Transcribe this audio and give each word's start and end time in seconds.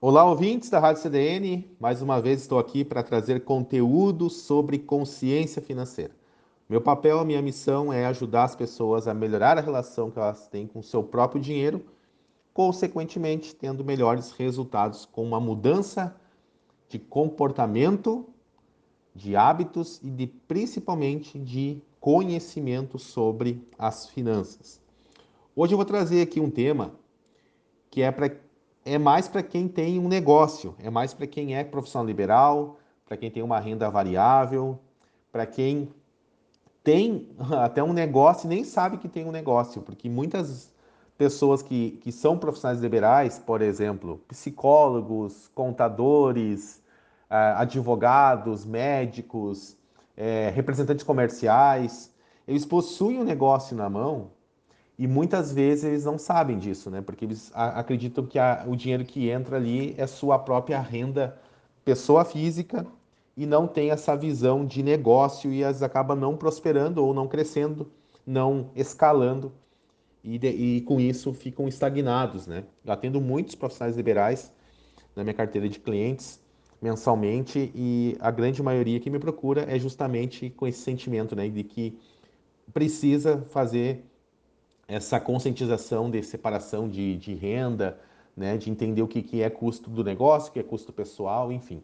Olá, 0.00 0.24
ouvintes 0.24 0.70
da 0.70 0.78
Rádio 0.78 1.02
CDN. 1.02 1.68
Mais 1.80 2.00
uma 2.00 2.20
vez 2.20 2.40
estou 2.40 2.60
aqui 2.60 2.84
para 2.84 3.02
trazer 3.02 3.42
conteúdo 3.42 4.30
sobre 4.30 4.78
consciência 4.78 5.60
financeira. 5.60 6.12
Meu 6.68 6.80
papel, 6.80 7.24
minha 7.24 7.42
missão 7.42 7.92
é 7.92 8.06
ajudar 8.06 8.44
as 8.44 8.54
pessoas 8.54 9.08
a 9.08 9.12
melhorar 9.12 9.58
a 9.58 9.60
relação 9.60 10.08
que 10.08 10.16
elas 10.16 10.46
têm 10.46 10.68
com 10.68 10.78
o 10.78 10.84
seu 10.84 11.02
próprio 11.02 11.42
dinheiro, 11.42 11.84
consequentemente, 12.54 13.52
tendo 13.56 13.84
melhores 13.84 14.30
resultados 14.30 15.04
com 15.04 15.24
uma 15.24 15.40
mudança 15.40 16.14
de 16.88 17.00
comportamento, 17.00 18.24
de 19.12 19.34
hábitos 19.34 20.00
e 20.00 20.10
de 20.10 20.28
principalmente 20.28 21.40
de 21.40 21.82
conhecimento 21.98 23.00
sobre 23.00 23.66
as 23.76 24.06
finanças. 24.06 24.80
Hoje 25.56 25.74
eu 25.74 25.76
vou 25.76 25.84
trazer 25.84 26.22
aqui 26.22 26.38
um 26.38 26.50
tema 26.52 26.92
que 27.90 28.00
é 28.00 28.12
para 28.12 28.30
é 28.94 28.98
mais 28.98 29.28
para 29.28 29.42
quem 29.42 29.68
tem 29.68 29.98
um 29.98 30.08
negócio, 30.08 30.74
é 30.82 30.88
mais 30.88 31.12
para 31.12 31.26
quem 31.26 31.56
é 31.56 31.62
profissional 31.62 32.06
liberal, 32.06 32.78
para 33.06 33.16
quem 33.16 33.30
tem 33.30 33.42
uma 33.42 33.60
renda 33.60 33.90
variável, 33.90 34.78
para 35.30 35.44
quem 35.44 35.92
tem 36.82 37.28
até 37.62 37.82
um 37.82 37.92
negócio 37.92 38.46
e 38.46 38.48
nem 38.48 38.64
sabe 38.64 38.96
que 38.96 39.08
tem 39.08 39.26
um 39.26 39.30
negócio, 39.30 39.82
porque 39.82 40.08
muitas 40.08 40.72
pessoas 41.18 41.62
que, 41.62 41.92
que 42.02 42.10
são 42.12 42.38
profissionais 42.38 42.80
liberais, 42.80 43.38
por 43.38 43.60
exemplo, 43.60 44.20
psicólogos, 44.28 45.50
contadores, 45.54 46.80
ah, 47.28 47.60
advogados, 47.60 48.64
médicos, 48.64 49.76
é, 50.16 50.50
representantes 50.50 51.04
comerciais, 51.04 52.10
eles 52.46 52.64
possuem 52.64 53.18
um 53.18 53.24
negócio 53.24 53.76
na 53.76 53.90
mão 53.90 54.30
e 54.98 55.06
muitas 55.06 55.52
vezes 55.52 55.84
eles 55.84 56.04
não 56.04 56.18
sabem 56.18 56.58
disso, 56.58 56.90
né? 56.90 57.00
Porque 57.00 57.24
eles 57.24 57.52
acreditam 57.54 58.26
que 58.26 58.38
a, 58.38 58.64
o 58.66 58.74
dinheiro 58.74 59.04
que 59.04 59.30
entra 59.30 59.56
ali 59.56 59.94
é 59.96 60.06
sua 60.06 60.38
própria 60.38 60.80
renda 60.80 61.38
pessoa 61.84 62.24
física 62.24 62.84
e 63.36 63.46
não 63.46 63.68
tem 63.68 63.90
essa 63.90 64.16
visão 64.16 64.66
de 64.66 64.82
negócio 64.82 65.52
e 65.52 65.62
as 65.62 65.82
acaba 65.82 66.16
não 66.16 66.36
prosperando 66.36 67.04
ou 67.04 67.14
não 67.14 67.28
crescendo, 67.28 67.90
não 68.26 68.70
escalando 68.74 69.52
e, 70.24 70.36
de, 70.36 70.48
e 70.48 70.80
com 70.80 70.98
isso 70.98 71.32
ficam 71.32 71.68
estagnados, 71.68 72.48
né? 72.48 72.64
Eu 72.84 72.92
atendo 72.92 73.20
muitos 73.20 73.54
profissionais 73.54 73.96
liberais 73.96 74.52
na 75.14 75.22
minha 75.22 75.34
carteira 75.34 75.68
de 75.68 75.78
clientes 75.78 76.40
mensalmente 76.80 77.72
e 77.74 78.16
a 78.20 78.30
grande 78.30 78.62
maioria 78.62 79.00
que 79.00 79.10
me 79.10 79.18
procura 79.18 79.62
é 79.62 79.78
justamente 79.78 80.50
com 80.50 80.66
esse 80.66 80.80
sentimento, 80.80 81.34
né, 81.34 81.48
de 81.48 81.64
que 81.64 81.98
precisa 82.72 83.44
fazer 83.50 84.04
essa 84.88 85.20
conscientização 85.20 86.10
de 86.10 86.22
separação 86.22 86.88
de, 86.88 87.16
de 87.18 87.34
renda, 87.34 88.00
né, 88.34 88.56
de 88.56 88.70
entender 88.70 89.02
o 89.02 89.06
que, 89.06 89.22
que 89.22 89.42
é 89.42 89.50
custo 89.50 89.90
do 89.90 90.02
negócio, 90.02 90.48
o 90.48 90.52
que 90.52 90.58
é 90.58 90.62
custo 90.62 90.92
pessoal, 90.92 91.52
enfim. 91.52 91.82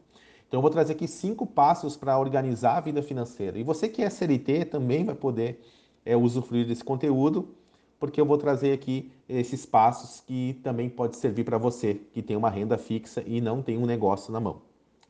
Então 0.49 0.59
eu 0.59 0.63
vou 0.63 0.71
trazer 0.71 0.95
aqui 0.95 1.07
cinco 1.07 1.47
passos 1.47 1.97
para 1.97 2.19
organizar 2.19 2.79
a 2.79 2.81
vida 2.81 3.03
financeira. 3.03 3.59
E 3.59 3.63
você 3.63 3.89
que 3.89 4.03
é 4.03 4.09
CLT 4.09 4.67
também 4.67 5.05
vai 5.05 5.15
poder 5.15 5.61
é, 6.05 6.17
usufruir 6.17 6.67
desse 6.67 6.83
conteúdo, 6.83 7.55
porque 8.01 8.21
eu 8.21 8.27
vou 8.27 8.39
trazer 8.39 8.73
aqui 8.73 9.13
esses 9.29 9.67
passos 9.67 10.21
que 10.21 10.61
também 10.63 10.89
pode 10.89 11.17
servir 11.17 11.45
para 11.45 11.59
você 11.59 11.95
que 12.13 12.23
tem 12.23 12.37
uma 12.37 12.51
renda 12.51 12.79
fixa 12.79 13.23
e 13.27 13.41
não 13.41 13.63
tem 13.63 13.77
um 13.77 13.87
negócio 13.87 14.33
na 14.33 14.41
mão. 14.41 14.63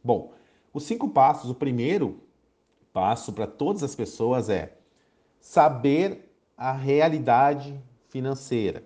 Bom, 0.03 0.33
os 0.72 0.84
cinco 0.84 1.09
passos, 1.09 1.50
o 1.50 1.55
primeiro 1.55 2.20
passo 2.92 3.33
para 3.33 3.47
todas 3.47 3.83
as 3.83 3.95
pessoas 3.95 4.48
é 4.48 4.77
saber 5.41 6.23
a 6.56 6.72
realidade 6.72 7.80
financeira. 8.08 8.83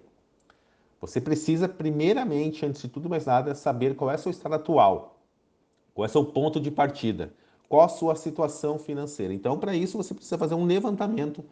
Você 1.00 1.20
precisa, 1.20 1.68
primeiramente, 1.68 2.66
antes 2.66 2.82
de 2.82 2.88
tudo 2.88 3.08
mais 3.08 3.26
nada, 3.26 3.54
saber 3.54 3.94
qual 3.94 4.10
é 4.10 4.14
o 4.14 4.18
seu 4.18 4.30
estado 4.30 4.54
atual, 4.54 5.20
qual 5.94 6.04
é 6.04 6.08
o 6.08 6.12
seu 6.12 6.24
ponto 6.24 6.60
de 6.60 6.70
partida, 6.70 7.32
qual 7.68 7.82
a 7.82 7.88
sua 7.88 8.16
situação 8.16 8.78
financeira. 8.78 9.32
Então, 9.32 9.58
para 9.58 9.74
isso, 9.74 9.96
você 9.96 10.14
precisa 10.14 10.38
fazer 10.38 10.54
um 10.54 10.64
levantamento 10.64 11.44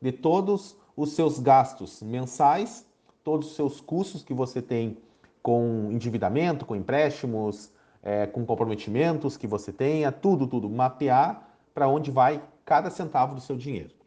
de 0.00 0.10
todos 0.10 0.76
os 0.96 1.12
seus 1.12 1.38
gastos 1.38 2.02
mensais, 2.02 2.84
todos 3.22 3.48
os 3.48 3.54
seus 3.54 3.80
custos 3.80 4.22
que 4.22 4.34
você 4.34 4.60
tem 4.60 4.96
com 5.42 5.90
endividamento, 5.92 6.66
com 6.66 6.74
empréstimos, 6.74 7.70
é, 8.02 8.26
com 8.26 8.44
comprometimentos 8.44 9.36
que 9.36 9.46
você 9.46 9.72
tenha, 9.72 10.10
tudo, 10.10 10.46
tudo, 10.46 10.68
mapear 10.68 11.48
para 11.74 11.88
onde 11.88 12.10
vai 12.10 12.42
cada 12.64 12.90
centavo 12.90 13.34
do 13.34 13.40
seu 13.40 13.56
dinheiro. 13.56 13.97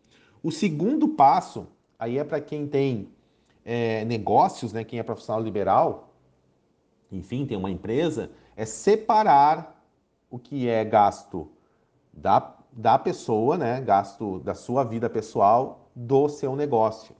O 0.43 0.51
segundo 0.51 1.07
passo, 1.09 1.67
aí 1.99 2.17
é 2.17 2.23
para 2.23 2.41
quem 2.41 2.65
tem 2.65 3.09
é, 3.63 4.03
negócios, 4.05 4.73
né, 4.73 4.83
quem 4.83 4.97
é 4.97 5.03
profissional 5.03 5.41
liberal, 5.43 6.13
enfim, 7.11 7.45
tem 7.45 7.57
uma 7.57 7.69
empresa, 7.69 8.31
é 8.55 8.65
separar 8.65 9.85
o 10.31 10.39
que 10.39 10.67
é 10.67 10.83
gasto 10.83 11.47
da, 12.11 12.55
da 12.71 12.97
pessoa, 12.97 13.57
né, 13.57 13.81
gasto 13.81 14.39
da 14.39 14.55
sua 14.55 14.83
vida 14.83 15.09
pessoal, 15.09 15.89
do 15.95 16.27
seu 16.27 16.55
negócio. 16.55 17.15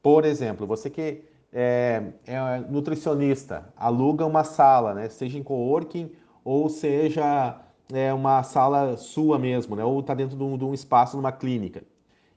Por 0.00 0.24
exemplo, 0.24 0.66
você 0.66 0.88
que 0.88 1.24
é, 1.52 2.12
é 2.26 2.58
nutricionista, 2.68 3.72
aluga 3.76 4.24
uma 4.24 4.44
sala, 4.44 4.94
né, 4.94 5.08
seja 5.08 5.38
em 5.38 5.42
coworking 5.42 6.12
ou 6.44 6.68
seja 6.68 7.60
é, 7.92 8.12
uma 8.12 8.42
sala 8.44 8.96
sua 8.96 9.40
mesmo, 9.40 9.74
né, 9.74 9.84
ou 9.84 9.98
está 9.98 10.14
dentro 10.14 10.36
de 10.36 10.42
um, 10.44 10.56
de 10.56 10.64
um 10.64 10.72
espaço 10.74 11.16
numa 11.16 11.32
clínica. 11.32 11.82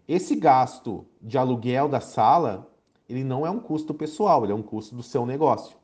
Esse 0.07 0.35
gasto 0.35 1.06
de 1.22 1.38
aluguel 1.38 1.90
da 1.90 2.00
sala, 2.00 2.66
ele 3.09 3.23
não 3.23 3.45
é 3.45 3.50
um 3.50 3.59
custo 3.59 3.94
pessoal, 3.94 4.44
ele 4.44 4.53
é 4.53 4.56
um 4.56 4.62
custo 4.62 4.95
do 4.95 5.03
seu 5.03 5.25
negócio. 5.25 5.75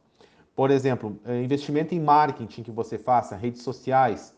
Por 0.56 0.72
exemplo, 0.72 1.20
é, 1.26 1.42
investimento 1.44 1.94
em 1.94 2.00
marketing 2.00 2.64
que 2.64 2.72
você 2.72 2.98
faça, 2.98 3.36
redes 3.36 3.64
sociais, 3.64 4.34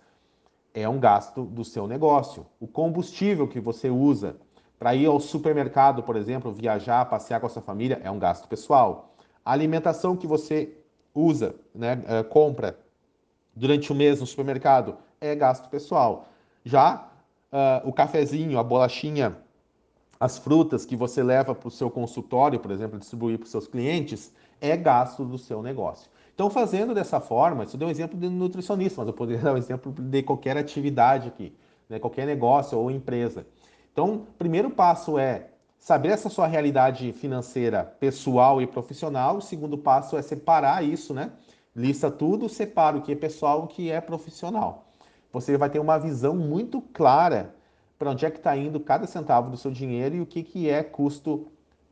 é 0.74 0.90
um 0.90 1.00
gasto 1.00 1.44
do 1.44 1.64
seu 1.64 1.88
negócio. 1.88 2.48
O 2.60 2.68
combustível 2.68 3.48
que 3.48 3.60
você 3.60 3.90
usa 3.90 4.38
para 4.80 4.96
ir 4.96 5.06
ao 5.06 5.20
supermercado, 5.20 6.02
por 6.02 6.16
exemplo, 6.16 6.52
viajar, 6.52 7.06
passear 7.06 7.40
com 7.40 7.46
a 7.46 7.50
sua 7.50 7.62
família, 7.62 8.02
é 8.04 8.10
um 8.10 8.18
gasto 8.18 8.48
pessoal. 8.48 9.14
A 9.44 9.52
alimentação 9.52 10.16
que 10.16 10.26
você 10.26 10.76
usa, 11.14 11.56
né, 11.74 12.04
é, 12.08 12.24
compra 12.24 12.78
durante 13.56 13.92
o 13.92 13.96
mês 13.96 14.20
no 14.20 14.26
supermercado, 14.26 14.98
é 15.22 15.36
gasto 15.36 15.70
pessoal. 15.70 16.26
Já 16.64 17.08
uh, 17.52 17.88
o 17.88 17.94
cafezinho, 17.94 18.60
a 18.60 18.64
bolachinha 18.64 19.38
as 20.26 20.40
frutas 20.40 20.86
que 20.86 20.96
você 20.96 21.22
leva 21.22 21.54
para 21.54 21.68
o 21.68 21.72
seu 21.72 21.88
consultório, 21.88 22.60
por 22.60 22.72
exemplo, 22.72 22.98
distribuir 22.98 23.38
para 23.38 23.46
os 23.46 23.52
seus 23.52 23.68
clientes, 23.68 24.34
é 24.60 24.76
gasto 24.76 25.24
do 25.24 25.38
seu 25.38 25.62
negócio. 25.62 26.10
Então, 26.34 26.50
fazendo 26.50 26.96
dessa 26.96 27.20
forma, 27.20 27.64
isso 27.64 27.78
deu 27.78 27.88
um 27.88 27.92
exemplo 27.92 28.20
de 28.20 28.28
nutricionista, 28.28 29.02
mas 29.02 29.08
eu 29.08 29.14
poderia 29.14 29.42
dar 29.46 29.54
um 29.54 29.58
exemplo 29.58 29.92
de 29.92 30.24
qualquer 30.24 30.58
atividade 30.58 31.28
aqui, 31.28 31.56
né? 31.88 32.00
qualquer 32.00 32.26
negócio 32.26 32.78
ou 32.78 32.90
empresa. 32.90 33.46
Então, 33.94 34.26
primeiro 34.38 34.72
passo 34.72 35.20
é 35.20 35.50
saber 35.78 36.10
essa 36.10 36.28
sua 36.28 36.48
realidade 36.48 37.14
financeira 37.14 37.84
pessoal 38.00 38.60
e 38.62 38.66
profissional. 38.68 39.38
O 39.38 39.42
segundo 39.42 39.78
passo 39.78 40.18
é 40.18 40.22
separar 40.24 40.84
isso, 40.84 41.14
né? 41.14 41.32
Lista 41.76 42.10
tudo, 42.10 42.50
separa 42.50 42.98
o 42.98 43.02
que 43.02 43.12
é 43.12 43.16
pessoal 43.16 43.62
e 43.62 43.64
o 43.64 43.68
que 43.68 43.92
é 43.92 44.02
profissional. 44.02 44.88
Você 45.32 45.56
vai 45.56 45.70
ter 45.70 45.80
uma 45.80 46.00
visão 46.00 46.36
muito 46.36 46.82
clara 46.82 47.55
para 47.98 48.12
onde 48.12 48.26
é 48.26 48.32
que 48.32 48.38
está 48.38 48.56
indo 48.56 48.80
cada 48.80 49.08
centavo 49.08 49.50
do 49.50 49.58
seu 49.58 49.72
dinheiro 49.72 50.16
e 50.16 50.22
o 50.22 50.26
que, 50.26 50.44
que 50.44 50.70
é 50.70 50.84
custo 50.84 51.48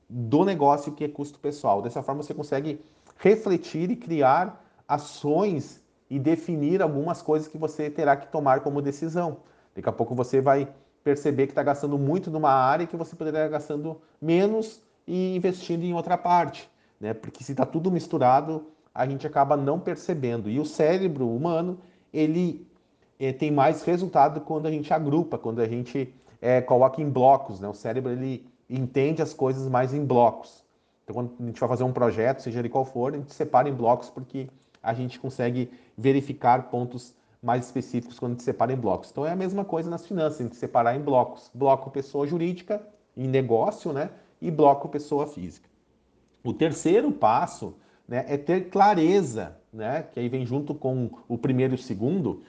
do 0.09 0.43
negócio 0.43 0.89
e 0.89 0.93
o 0.93 0.95
que 0.95 1.03
é 1.03 1.07
custo 1.07 1.39
pessoal. 1.39 1.81
Dessa 1.81 2.03
forma 2.03 2.21
você 2.21 2.33
consegue 2.33 2.81
refletir 3.17 3.89
e 3.89 3.95
criar 3.95 4.63
ações 4.87 5.81
e 6.09 6.19
definir 6.19 6.81
algumas 6.81 7.21
coisas 7.21 7.47
que 7.47 7.57
você 7.57 7.89
terá 7.89 8.15
que 8.15 8.27
tomar 8.27 8.59
como 8.59 8.81
decisão. 8.81 9.37
Daqui 9.73 9.89
a 9.89 9.91
pouco 9.91 10.13
você 10.13 10.41
vai 10.41 10.67
perceber 11.03 11.47
que 11.47 11.51
está 11.51 11.63
gastando 11.63 11.97
muito 11.97 12.29
numa 12.29 12.51
área 12.51 12.85
que 12.85 12.95
você 12.95 13.15
poderia 13.15 13.39
estar 13.39 13.49
gastando 13.49 13.99
menos 14.21 14.81
e 15.07 15.35
investindo 15.35 15.83
em 15.83 15.93
outra 15.93 16.17
parte, 16.17 16.69
né? 16.99 17.13
Porque 17.13 17.43
se 17.43 17.51
está 17.51 17.65
tudo 17.65 17.91
misturado, 17.91 18.67
a 18.93 19.07
gente 19.07 19.25
acaba 19.25 19.57
não 19.57 19.79
percebendo. 19.79 20.49
E 20.49 20.59
o 20.59 20.65
cérebro 20.65 21.27
humano, 21.27 21.79
ele 22.13 22.65
tem 23.31 23.51
mais 23.51 23.83
resultado 23.83 24.41
quando 24.41 24.65
a 24.65 24.71
gente 24.71 24.93
agrupa, 24.93 25.37
quando 25.37 25.61
a 25.61 25.67
gente 25.67 26.13
é, 26.41 26.61
coloca 26.61 27.01
em 27.01 27.09
blocos. 27.09 27.59
Né? 27.59 27.67
O 27.67 27.73
cérebro 27.73 28.11
ele 28.11 28.45
entende 28.69 29.21
as 29.21 29.33
coisas 29.33 29.67
mais 29.69 29.93
em 29.93 30.03
blocos. 30.03 30.63
Então, 31.03 31.15
quando 31.15 31.31
a 31.39 31.45
gente 31.45 31.59
vai 31.59 31.69
fazer 31.69 31.83
um 31.83 31.93
projeto, 31.93 32.41
seja 32.41 32.59
ele 32.59 32.69
qual 32.69 32.85
for, 32.85 33.13
a 33.13 33.17
gente 33.17 33.33
separa 33.33 33.69
em 33.69 33.73
blocos 33.73 34.09
porque 34.09 34.49
a 34.81 34.93
gente 34.93 35.19
consegue 35.19 35.69
verificar 35.97 36.69
pontos 36.69 37.13
mais 37.41 37.65
específicos 37.65 38.19
quando 38.19 38.31
a 38.31 38.35
gente 38.35 38.43
separa 38.43 38.73
em 38.73 38.77
blocos. 38.77 39.11
Então, 39.11 39.25
é 39.25 39.31
a 39.31 39.35
mesma 39.35 39.63
coisa 39.63 39.89
nas 39.89 40.05
finanças, 40.05 40.39
a 40.39 40.43
gente 40.43 40.55
separar 40.55 40.95
em 40.95 41.01
blocos. 41.01 41.51
Bloco 41.53 41.91
pessoa 41.91 42.25
jurídica, 42.25 42.81
em 43.15 43.27
negócio, 43.27 43.93
né? 43.93 44.09
E 44.41 44.49
bloco 44.49 44.89
pessoa 44.89 45.27
física. 45.27 45.69
O 46.43 46.53
terceiro 46.53 47.11
passo 47.11 47.75
né, 48.07 48.25
é 48.27 48.37
ter 48.37 48.69
clareza, 48.69 49.57
né? 49.71 50.03
Que 50.11 50.19
aí 50.19 50.29
vem 50.29 50.45
junto 50.45 50.73
com 50.73 51.09
o 51.27 51.37
primeiro 51.37 51.73
e 51.73 51.75
o 51.75 51.77
segundo, 51.77 52.43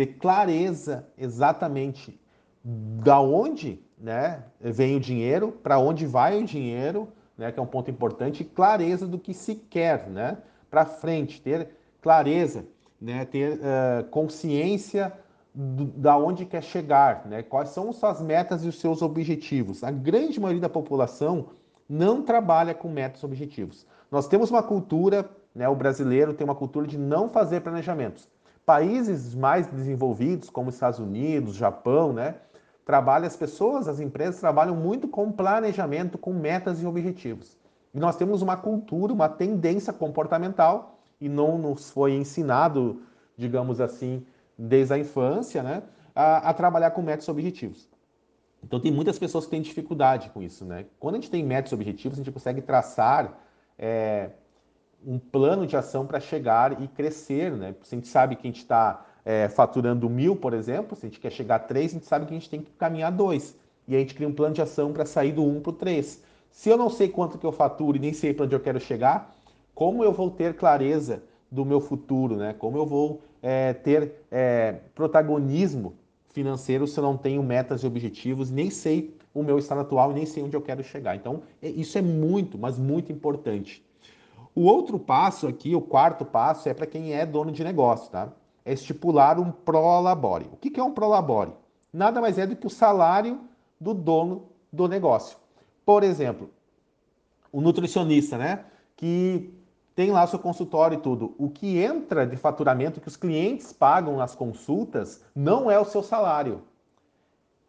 ter 0.00 0.14
clareza 0.18 1.06
exatamente 1.18 2.18
da 2.64 3.20
onde 3.20 3.82
né, 3.98 4.44
vem 4.58 4.96
o 4.96 5.00
dinheiro, 5.00 5.52
para 5.52 5.78
onde 5.78 6.06
vai 6.06 6.40
o 6.40 6.44
dinheiro, 6.44 7.08
né, 7.36 7.52
que 7.52 7.60
é 7.60 7.62
um 7.62 7.66
ponto 7.66 7.90
importante, 7.90 8.42
e 8.42 8.46
clareza 8.46 9.06
do 9.06 9.18
que 9.18 9.34
se 9.34 9.54
quer 9.54 10.08
né, 10.08 10.38
para 10.70 10.86
frente, 10.86 11.42
ter 11.42 11.68
clareza, 12.00 12.64
né? 12.98 13.26
ter 13.26 13.58
uh, 13.58 14.04
consciência 14.10 15.12
do, 15.54 15.84
da 15.84 16.16
onde 16.16 16.46
quer 16.46 16.62
chegar, 16.62 17.26
né? 17.26 17.42
quais 17.42 17.68
são 17.68 17.92
suas 17.92 18.22
metas 18.22 18.64
e 18.64 18.68
os 18.68 18.80
seus 18.80 19.02
objetivos. 19.02 19.84
A 19.84 19.90
grande 19.90 20.40
maioria 20.40 20.62
da 20.62 20.68
população 20.70 21.48
não 21.86 22.22
trabalha 22.22 22.72
com 22.72 22.88
metas 22.88 23.20
e 23.20 23.26
objetivos. 23.26 23.86
Nós 24.10 24.26
temos 24.26 24.50
uma 24.50 24.62
cultura, 24.62 25.28
né, 25.54 25.68
o 25.68 25.74
brasileiro 25.74 26.32
tem 26.32 26.44
uma 26.44 26.54
cultura 26.54 26.86
de 26.86 26.96
não 26.96 27.28
fazer 27.28 27.60
planejamentos. 27.60 28.26
Países 28.70 29.34
mais 29.34 29.66
desenvolvidos, 29.66 30.48
como 30.48 30.70
Estados 30.70 31.00
Unidos, 31.00 31.56
Japão, 31.56 32.12
né, 32.12 32.36
trabalham, 32.84 33.26
as 33.26 33.34
pessoas, 33.36 33.88
as 33.88 33.98
empresas 33.98 34.38
trabalham 34.38 34.76
muito 34.76 35.08
com 35.08 35.32
planejamento, 35.32 36.16
com 36.16 36.32
metas 36.32 36.80
e 36.80 36.86
objetivos. 36.86 37.58
E 37.92 37.98
nós 37.98 38.14
temos 38.14 38.42
uma 38.42 38.56
cultura, 38.56 39.12
uma 39.12 39.28
tendência 39.28 39.92
comportamental, 39.92 41.00
e 41.20 41.28
não 41.28 41.58
nos 41.58 41.90
foi 41.90 42.12
ensinado, 42.12 43.02
digamos 43.36 43.80
assim, 43.80 44.24
desde 44.56 44.94
a 44.94 44.98
infância, 44.98 45.64
né, 45.64 45.82
a, 46.14 46.50
a 46.50 46.54
trabalhar 46.54 46.92
com 46.92 47.02
metas 47.02 47.26
e 47.26 47.30
objetivos. 47.32 47.88
Então 48.62 48.78
tem 48.78 48.92
muitas 48.92 49.18
pessoas 49.18 49.46
que 49.46 49.50
têm 49.50 49.62
dificuldade 49.62 50.30
com 50.30 50.40
isso, 50.40 50.64
né? 50.64 50.86
Quando 51.00 51.16
a 51.16 51.18
gente 51.18 51.28
tem 51.28 51.42
metas 51.44 51.72
e 51.72 51.74
objetivos, 51.74 52.20
a 52.20 52.22
gente 52.22 52.32
consegue 52.32 52.62
traçar 52.62 53.36
é, 53.76 54.30
um 55.06 55.18
plano 55.18 55.66
de 55.66 55.76
ação 55.76 56.06
para 56.06 56.20
chegar 56.20 56.82
e 56.82 56.88
crescer, 56.88 57.52
né? 57.52 57.74
Se 57.82 57.94
a 57.94 57.98
gente 57.98 58.08
sabe 58.08 58.36
que 58.36 58.46
a 58.46 58.50
gente 58.50 58.60
está 58.60 59.06
é, 59.24 59.48
faturando 59.48 60.08
mil, 60.08 60.36
por 60.36 60.52
exemplo, 60.52 60.96
se 60.96 61.06
a 61.06 61.08
gente 61.08 61.20
quer 61.20 61.30
chegar 61.30 61.56
a 61.56 61.58
três, 61.58 61.92
a 61.92 61.94
gente 61.94 62.06
sabe 62.06 62.26
que 62.26 62.32
a 62.32 62.38
gente 62.38 62.50
tem 62.50 62.60
que 62.60 62.70
caminhar 62.72 63.12
dois. 63.12 63.56
E 63.88 63.96
a 63.96 63.98
gente 63.98 64.14
cria 64.14 64.28
um 64.28 64.32
plano 64.32 64.54
de 64.54 64.62
ação 64.62 64.92
para 64.92 65.04
sair 65.04 65.32
do 65.32 65.44
um 65.44 65.60
para 65.60 65.70
o 65.70 65.72
três. 65.72 66.22
Se 66.50 66.68
eu 66.68 66.76
não 66.76 66.90
sei 66.90 67.08
quanto 67.08 67.38
que 67.38 67.46
eu 67.46 67.52
faturo 67.52 67.96
e 67.96 68.00
nem 68.00 68.12
sei 68.12 68.34
para 68.34 68.44
onde 68.44 68.54
eu 68.54 68.60
quero 68.60 68.80
chegar, 68.80 69.34
como 69.74 70.04
eu 70.04 70.12
vou 70.12 70.30
ter 70.30 70.54
clareza 70.54 71.22
do 71.50 71.64
meu 71.64 71.80
futuro, 71.80 72.36
né? 72.36 72.54
Como 72.58 72.76
eu 72.76 72.86
vou 72.86 73.22
é, 73.42 73.72
ter 73.72 74.12
é, 74.30 74.76
protagonismo 74.94 75.94
financeiro 76.32 76.86
se 76.86 76.98
eu 76.98 77.02
não 77.02 77.16
tenho 77.16 77.42
metas 77.42 77.82
e 77.82 77.86
objetivos, 77.86 78.50
nem 78.50 78.70
sei 78.70 79.14
o 79.34 79.42
meu 79.42 79.58
estado 79.58 79.80
atual 79.80 80.10
e 80.10 80.14
nem 80.14 80.26
sei 80.26 80.42
onde 80.42 80.56
eu 80.56 80.60
quero 80.60 80.82
chegar. 80.82 81.16
Então, 81.16 81.42
é, 81.62 81.68
isso 81.68 81.96
é 81.98 82.02
muito, 82.02 82.58
mas 82.58 82.78
muito 82.78 83.10
importante. 83.12 83.84
O 84.54 84.62
outro 84.62 84.98
passo 84.98 85.46
aqui, 85.46 85.74
o 85.74 85.80
quarto 85.80 86.24
passo, 86.24 86.68
é 86.68 86.74
para 86.74 86.86
quem 86.86 87.12
é 87.12 87.24
dono 87.24 87.52
de 87.52 87.62
negócio, 87.62 88.10
tá? 88.10 88.28
É 88.64 88.72
estipular 88.72 89.38
um 89.38 89.50
prolabore. 89.50 90.48
O 90.52 90.56
que 90.56 90.78
é 90.78 90.82
um 90.82 90.92
prolabore? 90.92 91.52
Nada 91.92 92.20
mais 92.20 92.38
é 92.38 92.46
do 92.46 92.56
que 92.56 92.66
o 92.66 92.70
salário 92.70 93.40
do 93.80 93.94
dono 93.94 94.44
do 94.72 94.86
negócio. 94.86 95.38
Por 95.84 96.02
exemplo, 96.02 96.50
o 97.52 97.60
nutricionista, 97.60 98.36
né? 98.36 98.64
Que 98.96 99.52
tem 99.94 100.10
lá 100.10 100.26
seu 100.26 100.38
consultório 100.38 100.98
e 100.98 101.00
tudo. 101.00 101.34
O 101.38 101.50
que 101.50 101.78
entra 101.78 102.26
de 102.26 102.36
faturamento 102.36 103.00
que 103.00 103.08
os 103.08 103.16
clientes 103.16 103.72
pagam 103.72 104.16
nas 104.16 104.34
consultas 104.34 105.24
não 105.34 105.70
é 105.70 105.78
o 105.78 105.84
seu 105.84 106.02
salário. 106.02 106.62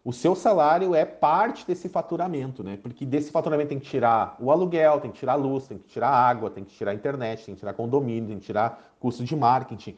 O 0.03 0.11
seu 0.11 0.33
salário 0.33 0.95
é 0.95 1.05
parte 1.05 1.65
desse 1.65 1.87
faturamento, 1.87 2.63
né? 2.63 2.77
Porque 2.81 3.05
desse 3.05 3.31
faturamento 3.31 3.69
tem 3.69 3.79
que 3.79 3.85
tirar 3.85 4.35
o 4.39 4.51
aluguel, 4.51 4.99
tem 4.99 5.11
que 5.11 5.19
tirar 5.19 5.33
a 5.33 5.35
luz, 5.35 5.67
tem 5.67 5.77
que 5.77 5.87
tirar 5.87 6.09
a 6.09 6.27
água, 6.27 6.49
tem 6.49 6.63
que 6.63 6.73
tirar 6.73 6.91
a 6.91 6.93
internet, 6.95 7.45
tem 7.45 7.53
que 7.53 7.59
tirar 7.59 7.73
condomínio, 7.73 8.29
tem 8.29 8.39
que 8.39 8.45
tirar 8.45 8.95
custo 8.99 9.23
de 9.23 9.35
marketing, 9.35 9.95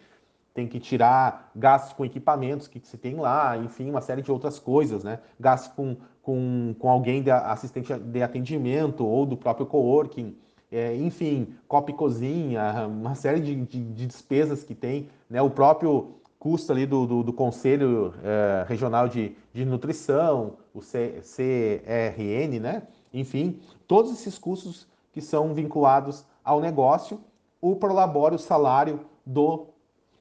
tem 0.53 0.67
que 0.67 0.79
tirar 0.79 1.49
gastos 1.55 1.93
com 1.93 2.03
equipamentos 2.03 2.67
que 2.67 2.79
você 2.79 2.97
tem 2.97 3.15
lá, 3.15 3.57
enfim, 3.57 3.89
uma 3.89 4.01
série 4.01 4.21
de 4.21 4.31
outras 4.31 4.59
coisas, 4.59 5.05
né? 5.05 5.19
Gastos 5.39 5.71
com, 5.73 5.95
com, 6.21 6.75
com 6.77 6.89
alguém 6.89 7.23
de 7.23 7.31
assistente 7.31 7.93
de 7.97 8.21
atendimento 8.21 9.05
ou 9.05 9.25
do 9.25 9.37
próprio 9.37 9.65
coworking 9.65 10.35
é, 10.73 10.95
enfim, 10.95 11.55
copa 11.67 11.91
e 11.91 11.93
cozinha, 11.93 12.87
uma 12.89 13.13
série 13.13 13.39
de, 13.39 13.55
de, 13.55 13.83
de, 13.83 14.07
despesas 14.07 14.63
que 14.63 14.73
tem, 14.73 15.07
né? 15.29 15.39
o 15.39 15.49
próprio 15.49 16.15
custo 16.43 16.73
ali 16.73 16.85
do, 16.85 17.07
do, 17.07 17.23
do 17.23 17.31
Conselho 17.31 18.13
é, 18.21 18.65
Regional 18.67 19.07
de, 19.07 19.33
de 19.53 19.63
Nutrição, 19.63 20.57
o 20.73 20.81
C, 20.81 21.21
CRN, 21.23 22.59
né? 22.59 22.83
enfim, 23.13 23.61
todos 23.87 24.11
esses 24.11 24.37
custos 24.37 24.85
que 25.13 25.21
são 25.21 25.53
vinculados 25.53 26.25
ao 26.43 26.59
negócio, 26.59 27.21
o 27.61 27.77
prolabore, 27.77 28.35
o 28.35 28.39
salário 28.39 29.05
do 29.25 29.67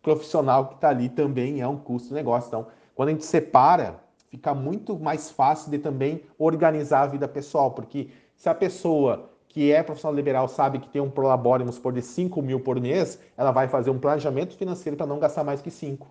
profissional 0.01 0.69
que 0.69 0.75
está 0.77 0.91
ali 0.91 1.09
também 1.09 1.61
é 1.61 1.67
um 1.67 1.77
custo 1.77 2.11
do 2.11 2.15
negócio. 2.15 2.47
Então, 2.47 2.69
quando 2.95 3.09
a 3.09 3.13
gente 3.13 3.25
separa, 3.25 3.97
fica 4.31 4.55
muito 4.55 4.97
mais 4.97 5.29
fácil 5.29 5.73
de 5.73 5.79
também 5.81 6.23
organizar 6.39 7.03
a 7.03 7.07
vida 7.07 7.27
pessoal, 7.27 7.73
porque 7.73 8.11
se 8.37 8.49
a 8.49 8.55
pessoa 8.55 9.29
que 9.53 9.71
é 9.71 9.83
profissional 9.83 10.17
liberal 10.17 10.49
sabe 10.49 10.79
que 10.79 10.89
tem 10.89 11.01
um 11.01 11.11
prolabore, 11.11 11.63
vamos 11.63 11.75
supor, 11.77 11.93
de 11.93 12.01
5 12.01 12.41
mil 12.41 12.59
por 12.59 12.81
mês, 12.81 13.21
ela 13.37 13.53
vai 13.53 13.69
fazer 13.69 13.91
um 13.91 13.99
planejamento 13.99 14.57
financeiro 14.57 14.97
para 14.97 15.07
não 15.07 15.19
gastar 15.19 15.45
mais 15.45 15.61
que 15.61 15.71
5. 15.71 16.09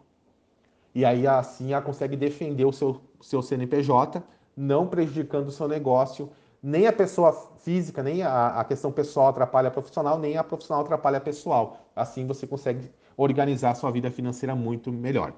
E 0.93 1.03
aí, 1.03 1.25
assim, 1.25 1.73
ela 1.73 1.81
consegue 1.81 2.15
defender 2.15 2.65
o 2.65 2.71
seu, 2.71 3.01
seu 3.19 3.41
CNPJ, 3.41 4.21
não 4.55 4.85
prejudicando 4.85 5.47
o 5.47 5.51
seu 5.51 5.67
negócio. 5.67 6.29
Nem 6.61 6.85
a 6.85 6.93
pessoa 6.93 7.33
física, 7.57 8.03
nem 8.03 8.21
a, 8.21 8.59
a 8.59 8.63
questão 8.63 8.91
pessoal 8.91 9.29
atrapalha 9.29 9.69
a 9.69 9.71
profissional, 9.71 10.19
nem 10.19 10.37
a 10.37 10.43
profissional 10.43 10.83
atrapalha 10.83 11.17
a 11.17 11.21
pessoal. 11.21 11.79
Assim, 11.95 12.27
você 12.27 12.45
consegue 12.45 12.91
organizar 13.17 13.71
a 13.71 13.75
sua 13.75 13.89
vida 13.89 14.11
financeira 14.11 14.55
muito 14.55 14.91
melhor. 14.91 15.33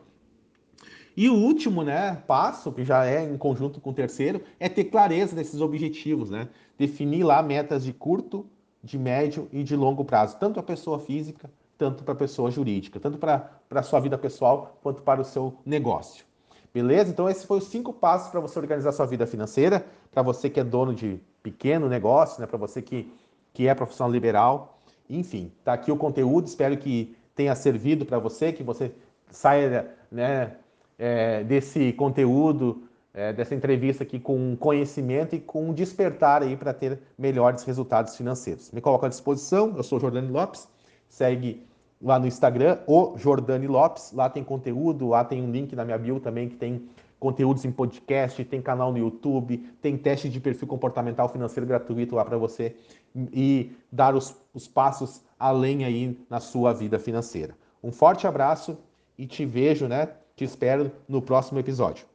E 1.16 1.30
o 1.30 1.36
último 1.36 1.84
né, 1.84 2.22
passo, 2.28 2.72
que 2.72 2.84
já 2.84 3.06
é 3.06 3.24
em 3.24 3.38
conjunto 3.38 3.80
com 3.80 3.92
o 3.92 3.94
terceiro, 3.94 4.42
é 4.60 4.68
ter 4.68 4.86
clareza 4.86 5.36
desses 5.36 5.62
objetivos, 5.62 6.30
né? 6.30 6.48
Definir 6.78 7.24
lá 7.24 7.44
metas 7.44 7.84
de 7.84 7.94
curto, 7.94 8.46
de 8.84 8.98
médio 8.98 9.48
e 9.52 9.64
de 9.64 9.76
longo 9.76 10.04
prazo, 10.04 10.38
tanto 10.40 10.54
para 10.54 10.62
a 10.62 10.66
pessoa 10.66 11.00
física, 11.00 11.50
tanto 11.78 12.04
para 12.04 12.14
a 12.14 12.18
pessoa 12.18 12.50
jurídica, 12.50 13.00
tanto 13.00 13.18
para 13.18 13.50
a 13.70 13.84
sua 13.84 14.00
vida 14.00 14.18
pessoal 14.18 14.78
quanto 14.82 15.02
para 15.02 15.22
o 15.22 15.24
seu 15.24 15.56
negócio. 15.66 16.26
Beleza? 16.74 17.12
Então, 17.12 17.30
esses 17.30 17.44
foram 17.44 17.62
os 17.62 17.68
cinco 17.68 17.94
passos 17.94 18.32
para 18.32 18.40
você 18.40 18.58
organizar 18.58 18.92
sua 18.92 19.06
vida 19.06 19.28
financeira, 19.28 19.86
para 20.12 20.24
você 20.24 20.50
que 20.50 20.60
é 20.60 20.64
dono 20.64 20.94
de 20.94 21.20
pequeno 21.44 21.88
negócio, 21.88 22.42
né? 22.42 22.48
para 22.48 22.58
você 22.58 22.82
que, 22.82 23.12
que 23.54 23.68
é 23.68 23.76
profissional 23.76 24.12
liberal. 24.12 24.80
Enfim, 25.08 25.52
tá 25.64 25.74
aqui 25.74 25.92
o 25.92 25.98
conteúdo, 25.98 26.48
espero 26.48 26.76
que 26.78 27.16
tenha 27.36 27.54
servido 27.56 28.06
para 28.06 28.18
você, 28.18 28.52
que 28.52 28.64
você 28.64 28.92
saia 29.30 29.94
né, 30.12 30.56
é, 30.98 31.44
desse 31.44 31.94
conteúdo, 31.94 32.84
é, 33.14 33.32
dessa 33.32 33.54
entrevista 33.54 34.04
aqui 34.04 34.20
com 34.20 34.56
conhecimento 34.58 35.36
e 35.36 35.40
com 35.40 35.74
despertar 35.74 36.42
aí 36.42 36.58
para 36.58 36.74
ter 36.74 37.00
melhores 37.18 37.64
resultados 37.64 38.16
financeiros. 38.16 38.72
Me 38.72 38.82
coloco 38.82 39.06
à 39.06 39.10
disposição, 39.10 39.74
eu 39.76 39.84
sou 39.84 40.00
Jordani 40.00 40.30
Lopes, 40.30 40.68
segue 41.08 41.66
lá 42.02 42.20
no 42.20 42.28
Instagram, 42.28 42.80
o 42.88 43.18
Jordani 43.18 43.68
Lopes, 43.68 44.12
lá 44.12 44.30
tem 44.30 44.44
conteúdo, 44.44 45.10
lá 45.10 45.24
tem 45.24 45.42
um 45.42 45.52
link 45.52 45.76
na 45.76 45.86
minha 45.86 45.98
bio 45.98 46.20
também 46.20 46.50
que 46.50 46.56
tem 46.56 46.90
conteúdos 47.20 47.64
em 47.64 47.72
podcast, 47.72 48.44
tem 48.44 48.62
canal 48.62 48.92
no 48.92 48.98
YouTube, 48.98 49.58
tem 49.82 49.98
teste 49.98 50.28
de 50.28 50.42
perfil 50.42 50.68
comportamental 50.68 51.30
financeiro 51.30 51.66
gratuito 51.66 52.16
lá 52.16 52.26
para 52.26 52.38
você 52.38 52.76
e 53.16 53.72
dar 53.90 54.14
os, 54.14 54.36
os 54.54 54.68
passos 54.68 55.24
além 55.40 55.86
aí 55.86 56.20
na 56.30 56.42
sua 56.42 56.74
vida 56.74 57.00
financeira. 57.00 57.56
Um 57.82 57.94
forte 57.94 58.28
abraço 58.28 58.78
e 59.18 59.26
te 59.26 59.46
vejo, 59.46 59.88
né, 59.88 60.10
te 60.36 60.46
espero 60.46 60.92
no 61.08 61.22
próximo 61.22 61.60
episódio. 61.60 62.13